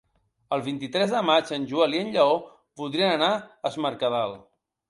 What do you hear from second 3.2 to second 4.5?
a Es Mercadal.